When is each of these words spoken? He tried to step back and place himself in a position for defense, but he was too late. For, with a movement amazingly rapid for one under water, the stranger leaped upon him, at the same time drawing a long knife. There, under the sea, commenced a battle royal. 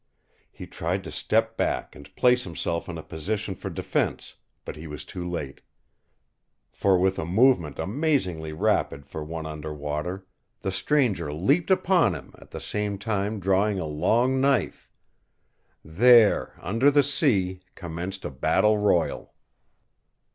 He 0.51 0.65
tried 0.65 1.03
to 1.03 1.11
step 1.11 1.57
back 1.57 1.95
and 1.95 2.15
place 2.15 2.43
himself 2.43 2.89
in 2.89 2.97
a 2.97 3.03
position 3.03 3.53
for 3.53 3.69
defense, 3.69 4.35
but 4.65 4.75
he 4.75 4.87
was 4.87 5.05
too 5.05 5.29
late. 5.29 5.61
For, 6.71 6.97
with 6.97 7.19
a 7.19 7.23
movement 7.23 7.77
amazingly 7.77 8.51
rapid 8.51 9.05
for 9.05 9.23
one 9.23 9.45
under 9.45 9.71
water, 9.71 10.25
the 10.61 10.71
stranger 10.71 11.31
leaped 11.31 11.69
upon 11.69 12.15
him, 12.15 12.33
at 12.39 12.49
the 12.49 12.59
same 12.59 12.97
time 12.97 13.39
drawing 13.39 13.77
a 13.77 13.85
long 13.85 14.41
knife. 14.41 14.91
There, 15.85 16.55
under 16.59 16.89
the 16.89 17.03
sea, 17.03 17.61
commenced 17.75 18.25
a 18.25 18.31
battle 18.31 18.79
royal. 18.79 19.35